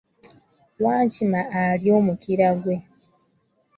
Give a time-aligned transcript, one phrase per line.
[0.83, 2.75] Wankima alya omukira gwe